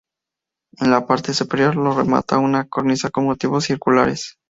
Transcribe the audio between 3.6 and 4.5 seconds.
circulares.